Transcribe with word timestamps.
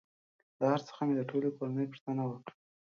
پلار 0.55 0.79
څخه 0.87 1.01
مې 1.07 1.13
د 1.17 1.21
ټولې 1.29 1.49
کورنۍ 1.57 1.85
پوښتنه 1.91 2.21
وکړه 2.25 2.53